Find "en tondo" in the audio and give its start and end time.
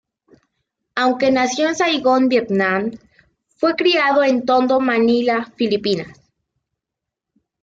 4.23-4.79